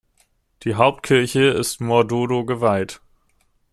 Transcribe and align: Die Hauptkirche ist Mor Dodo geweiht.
Die 0.63 0.73
Hauptkirche 0.73 1.41
ist 1.49 1.79
Mor 1.79 2.07
Dodo 2.07 2.43
geweiht. 2.43 3.01